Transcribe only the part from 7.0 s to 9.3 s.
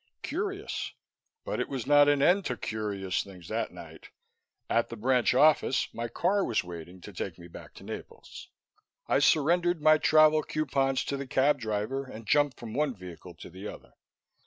to take me back to Naples. I